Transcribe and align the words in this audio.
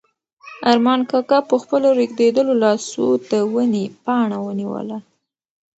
ارمان 0.71 0.99
کاکا 1.11 1.39
په 1.49 1.55
خپلو 1.61 1.87
رېږدېدلو 1.99 2.53
لاسو 2.63 3.03
د 3.29 3.31
ونې 3.51 3.85
پاڼه 4.03 4.37
ونیوله. 4.45 4.97